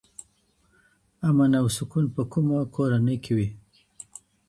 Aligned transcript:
امن 1.27 1.51
او 1.61 1.67
سکون 1.77 2.05
په 2.15 2.21
کومه 2.31 2.57
کورنۍ 2.75 3.17
کي 3.23 3.31
وي؟ 3.37 3.47